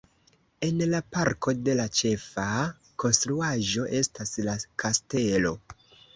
[0.67, 2.47] En la parko la ĉefa
[3.05, 5.55] konstruaĵo estas la kastelo.